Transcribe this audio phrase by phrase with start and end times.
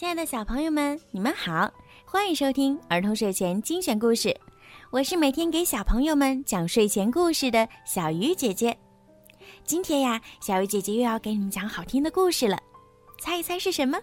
[0.00, 1.70] 亲爱的小朋友们，你们好，
[2.06, 4.34] 欢迎收听儿童睡前精选故事。
[4.88, 8.74] 我是每天给小朋友们讲睡前故事的小鱼姐姐。
[9.62, 12.58] 今天呀，小鱼姐姐又要给你们讲好听的故事了，
[13.20, 14.00] 猜一猜是什么？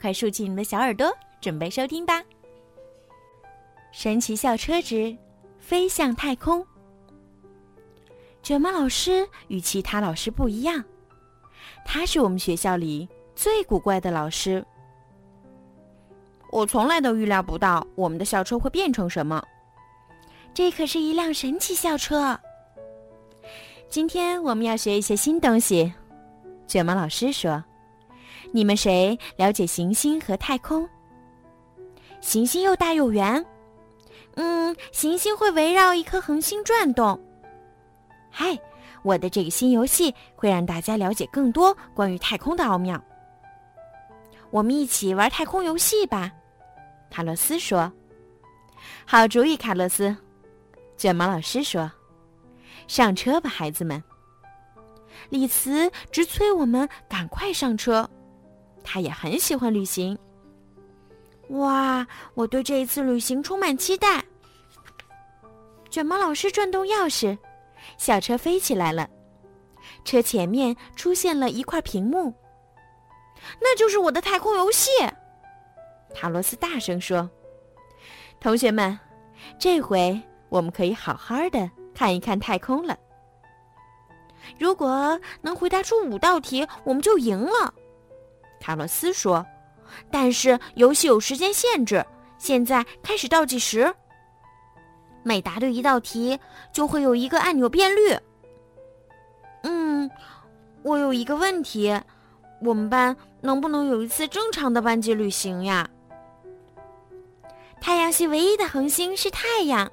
[0.00, 2.22] 快竖起你们的小耳朵，准备收听吧。
[3.92, 5.14] 神奇校车之
[5.58, 6.66] 飞向太空。
[8.42, 10.82] 卷毛老师与其他老师不一样，
[11.84, 14.64] 他是我们学校里最古怪的老师。
[16.50, 19.42] 我从来都预料不到我们的校车会变成什么。
[20.54, 22.38] 这可是一辆神奇校车。
[23.88, 25.92] 今天我们要学一些新东西。
[26.66, 27.62] 卷毛老师说
[28.52, 30.88] ：“你们谁了解行星和太空？
[32.20, 33.44] 行星又大又圆。
[34.34, 37.20] 嗯，行星会围绕一颗恒星转动。”
[38.30, 38.58] 嗨，
[39.02, 43.02] 我的这个新游戏会让大家了解更多关于太空的奥妙。
[44.50, 46.32] 我们一起玩太空游戏吧，
[47.10, 47.92] 卡洛斯说。
[49.04, 50.14] 好主意，卡洛斯。
[50.96, 51.90] 卷毛老师说
[52.88, 54.02] ：“上车吧，孩子们。”
[55.28, 58.08] 李慈直催我们赶快上车，
[58.84, 60.16] 他也很喜欢旅行。
[61.48, 64.24] 哇，我对这一次旅行充满期待。
[65.90, 67.36] 卷毛老师转动钥匙。
[67.98, 69.08] 小车飞起来了，
[70.04, 72.34] 车前面出现了一块屏幕。
[73.60, 74.90] 那就是我的太空游戏，
[76.14, 77.28] 塔罗斯大声说
[78.40, 78.98] ：“同学们，
[79.58, 82.98] 这回我们可以好好的看一看太空了。
[84.58, 87.72] 如果能回答出五道题，我们就赢了。”
[88.60, 89.44] 卡洛斯说
[90.10, 92.04] ：“但是游戏有时间限制，
[92.38, 93.94] 现在开始倒计时。”
[95.22, 96.38] 每答对一道题，
[96.72, 98.16] 就会有一个按钮变绿。
[99.62, 100.08] 嗯，
[100.82, 102.00] 我有一个问题，
[102.60, 105.88] 我们班能不能有一次正常的班级旅行呀？
[107.80, 109.90] 太阳系唯一的恒星是太阳，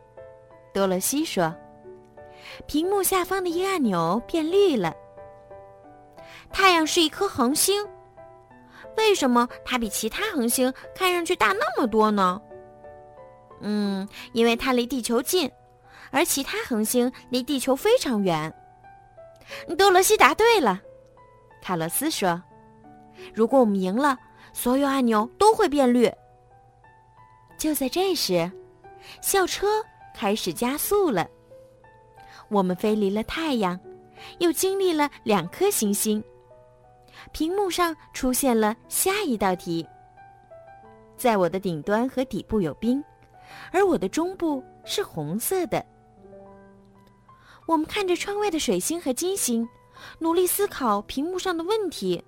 [0.73, 1.53] 多萝西说。
[2.67, 4.93] 屏幕下方的一个按钮变绿了。
[6.51, 7.85] 太阳是一颗恒星，
[8.95, 12.39] 为什么它比其他恒星看上去大那么多呢？
[13.61, 15.51] 嗯，因为它离地球近，
[16.11, 18.53] 而其他恒星离地球非常远。
[19.77, 20.79] 多罗西答对了，
[21.61, 22.41] 卡洛斯说
[23.33, 24.17] ：“如果我们赢了，
[24.53, 26.11] 所有按钮都会变绿。”
[27.57, 28.51] 就在这时，
[29.21, 29.67] 校车
[30.13, 31.27] 开始加速了。
[32.49, 33.79] 我们飞离了太阳，
[34.39, 36.23] 又经历了两颗行星。
[37.31, 39.87] 屏幕上出现了下一道题。
[41.15, 43.03] 在我的顶端和底部有冰。
[43.71, 45.85] 而我的中部是红色的。
[47.67, 49.67] 我们看着窗外的水星和金星，
[50.19, 52.23] 努力思考屏幕上的问题。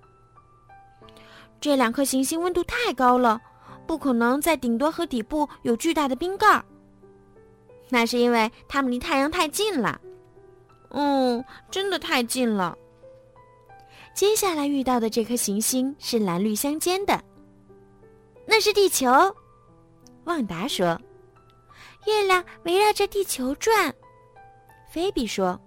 [1.60, 3.40] 这两颗行星温度太高了，
[3.86, 6.64] 不可能在顶端和底部有巨大的冰盖。
[7.88, 10.00] 那是因为它们离太阳太近了。
[10.90, 12.76] 嗯，真的太近了。
[14.14, 17.22] 接下来遇到的这颗行星是蓝绿相间的，
[18.46, 19.08] 那是地球。
[20.24, 20.98] 旺达说。
[22.06, 23.92] 月亮围绕着地球转，
[24.88, 25.60] 菲比说：“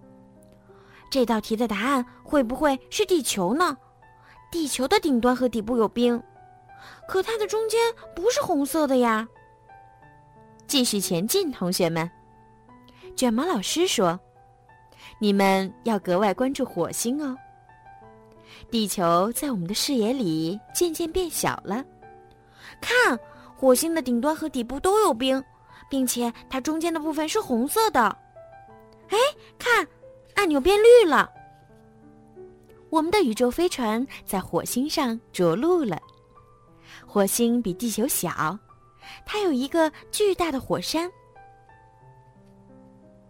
[1.12, 3.78] 这道题的答案会不会是地球呢？
[4.52, 6.22] 地球的顶端和底部有冰，
[7.08, 7.80] 可它的中间
[8.16, 9.28] 不是红色的呀。”
[10.68, 12.10] 继续前进，同学们。
[13.16, 14.20] 卷毛老师说
[15.20, 17.36] ：“你们要格外关注火星哦。
[18.72, 21.84] 地球在我们的视野里渐渐变小了，
[22.80, 23.20] 看，
[23.58, 25.44] 火星的顶端和底部都有冰。”
[25.90, 28.16] 并且它中间的部分是红色的，
[29.08, 29.18] 哎，
[29.58, 29.88] 看，
[30.36, 31.28] 按钮变绿了。
[32.90, 36.00] 我们的宇宙飞船在火星上着陆了。
[37.06, 38.58] 火星比地球小，
[39.26, 41.12] 它有一个巨大的火山，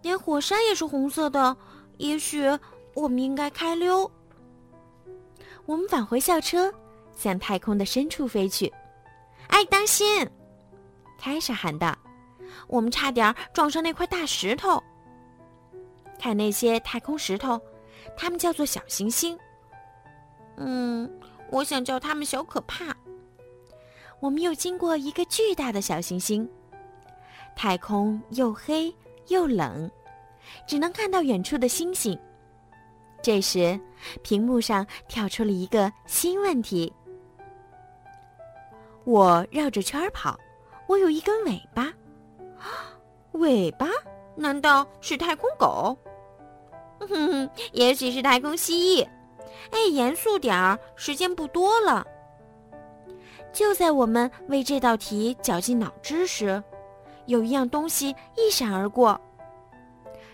[0.02, 1.56] 连火山也是红色的。
[1.98, 2.44] 也许
[2.94, 4.10] 我们应该开溜。
[5.66, 6.74] 我们返回校车，
[7.16, 8.74] 向太空的深处飞去。
[9.48, 10.28] 哎，当心！
[11.18, 11.98] 凯莎喊道。
[12.68, 14.82] 我们差点撞上那块大石头。
[16.18, 17.60] 看那些太空石头，
[18.18, 19.38] 它们叫做小行星。
[20.60, 21.10] 嗯，
[21.50, 22.96] 我想叫他们小可怕。
[24.20, 26.48] 我们又经过一个巨大的小行星，
[27.56, 28.94] 太空又黑
[29.28, 29.90] 又冷，
[30.68, 32.20] 只能看到远处的星星。
[33.22, 33.80] 这时，
[34.22, 36.94] 屏幕上跳出了一个新问题：
[39.06, 40.38] 我绕着圈跑，
[40.88, 41.94] 我有一根尾巴。
[43.34, 43.88] 尾巴？
[44.36, 45.98] 难道是太空狗？
[47.00, 49.08] 哼哼，也许是太空蜥蜴。
[49.72, 52.06] 哎，严肃点儿，时间不多了。
[53.52, 56.62] 就在我们为这道题绞尽脑汁时，
[57.26, 59.20] 有一样东西一闪而过。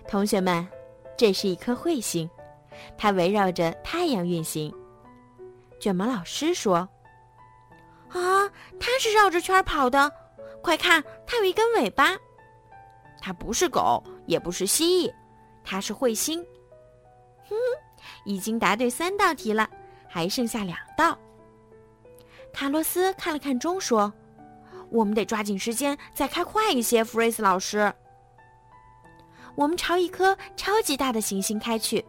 [0.07, 0.67] 同学们，
[1.17, 2.29] 这是一颗彗星，
[2.97, 4.73] 它围绕着太阳运行。
[5.79, 6.87] 卷毛老师说
[8.09, 8.47] ：“啊，
[8.79, 10.11] 它是绕着圈跑的，
[10.61, 12.15] 快看，它有一根尾巴。
[13.21, 15.13] 它不是狗，也不是蜥蜴，
[15.63, 16.45] 它是彗星。”
[17.47, 17.55] 哼，
[18.23, 19.69] 已经答对三道题了，
[20.07, 21.17] 还剩下两道。
[22.53, 24.11] 卡洛斯看了看钟，说
[24.89, 27.93] ：“我们得抓紧时间，再开快一些。”弗瑞斯老师，
[29.55, 32.03] 我们朝一颗超级大的行星开去，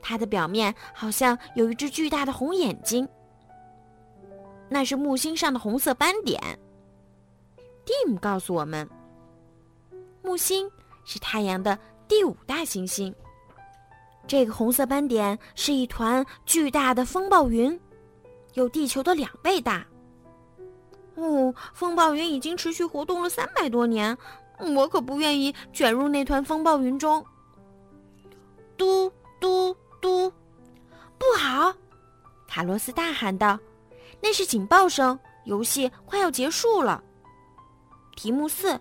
[0.00, 3.08] 它的表面好像有一只巨大的红眼睛。
[4.68, 6.40] 那是木星上的红色斑点。
[7.84, 8.88] 蒂姆告诉我们，
[10.22, 10.68] 木星
[11.04, 11.76] 是太阳的
[12.06, 13.14] 第五大行星。
[14.26, 17.78] 这个红色斑点是一团巨大的风暴云。
[18.54, 19.86] 有地球的两倍大。
[21.14, 24.16] 哦，风暴云已经持续活动了三百多年，
[24.74, 27.24] 我可不愿意卷入那团风暴云中。
[28.76, 30.30] 嘟嘟嘟，
[31.18, 31.72] 不好！
[32.46, 33.58] 卡洛斯大喊道
[34.20, 37.02] ：“那是警报声，游戏快要结束了。”
[38.16, 38.78] 题目四：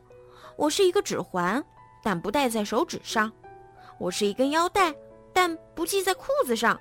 [0.57, 1.63] 我是一个指环，
[2.03, 3.30] 但不戴在手指上；
[3.98, 4.94] 我是一根腰带，
[5.36, 6.80] 但不系在裤子上。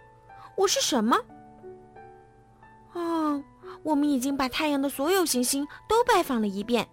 [0.57, 1.19] 我是什么？
[2.93, 3.43] 哦，
[3.83, 6.89] 我们已经把太阳的所有行星都拜访了一遍，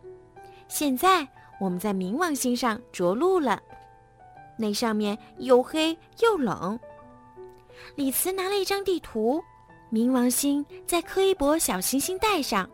[0.67, 1.27] 现在
[1.59, 3.61] 我们在冥王星上着陆了。
[4.57, 6.79] 那上面又黑又冷。
[7.95, 9.39] 李茨拿了一张地图，
[9.91, 12.67] 冥王星在柯伊伯小行星带上，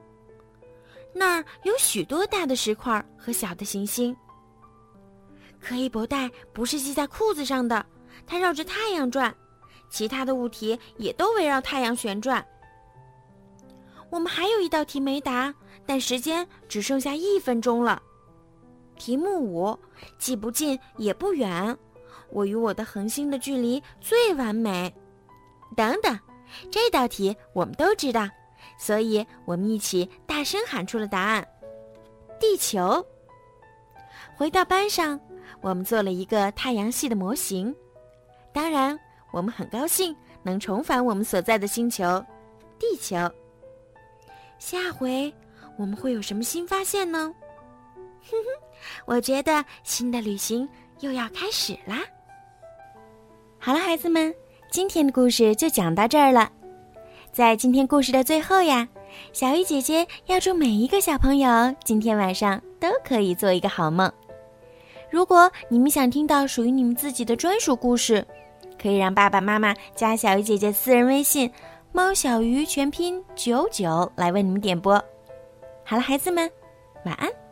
[1.14, 4.16] 那儿有许多大的石块和小的行星。
[5.60, 7.86] 柯伊伯带不是系在裤子上的，
[8.26, 9.34] 它绕着太阳转，
[9.90, 12.46] 其他的物体也都围绕太阳旋转。
[14.10, 15.54] 我们还有一道题没答，
[15.86, 18.02] 但时间只剩下一分钟了。
[18.98, 19.78] 题目五，
[20.18, 21.78] 既不近也不远，
[22.30, 24.94] 我与我的恒星的距离最完美。
[25.76, 26.18] 等等，
[26.72, 28.28] 这道题我们都知道，
[28.80, 31.48] 所以我们一起大声喊出了答案：
[32.40, 33.06] 地球。
[34.36, 35.20] 回到班上，
[35.62, 37.76] 我们做了一个太阳系的模型。
[38.58, 39.00] 当然，
[39.30, 42.04] 我们很高兴能重返我们所在的星球——
[42.80, 43.16] 地球。
[44.58, 45.32] 下回
[45.78, 47.32] 我们会有什么新发现呢？
[48.24, 48.46] 哼哼，
[49.06, 50.68] 我觉得新的旅行
[51.02, 52.00] 又要开始啦。
[53.60, 54.34] 好了，孩子们，
[54.72, 56.52] 今天的故事就讲到这儿了。
[57.32, 58.90] 在今天故事的最后呀，
[59.34, 61.48] 小鱼姐姐要祝每一个小朋友
[61.84, 64.12] 今天晚上都可以做一个好梦。
[65.12, 68.26] 如果你们想听到属于你们自己的专属故事，
[68.82, 71.52] 可以让爸爸妈妈加小鱼姐姐私人微信。
[71.94, 74.94] 猫小鱼全拼九九来为你们点播，
[75.84, 76.52] 好了，孩子们，
[77.06, 77.47] 晚安。